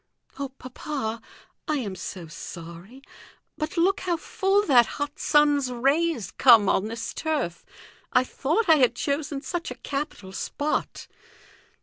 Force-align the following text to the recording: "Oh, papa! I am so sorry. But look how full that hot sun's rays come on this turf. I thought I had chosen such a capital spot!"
"Oh, 0.39 0.49
papa! 0.57 1.21
I 1.67 1.75
am 1.77 1.93
so 1.95 2.25
sorry. 2.25 3.03
But 3.55 3.77
look 3.77 3.99
how 3.99 4.17
full 4.17 4.65
that 4.65 4.87
hot 4.97 5.19
sun's 5.19 5.71
rays 5.71 6.31
come 6.39 6.67
on 6.67 6.87
this 6.87 7.13
turf. 7.13 7.63
I 8.11 8.23
thought 8.23 8.67
I 8.67 8.77
had 8.77 8.95
chosen 8.95 9.43
such 9.43 9.69
a 9.69 9.75
capital 9.75 10.31
spot!" 10.31 11.05